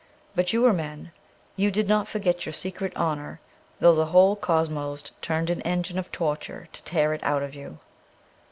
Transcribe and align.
But 0.33 0.51
you 0.51 0.63
were 0.63 0.73
men. 0.73 1.11
You 1.55 1.69
did 1.69 1.87
not 1.87 2.07
forget 2.07 2.43
your 2.43 2.53
secret 2.53 2.91
honour, 2.97 3.39
though 3.79 3.93
the 3.93 4.07
whole 4.07 4.35
cosmos 4.35 5.11
turned 5.21 5.51
an 5.51 5.61
engine 5.61 5.99
of 5.99 6.11
torture 6.11 6.67
to 6.73 6.83
tear 6.83 7.13
it 7.13 7.23
out 7.23 7.43
of 7.43 7.53
you. 7.53 7.77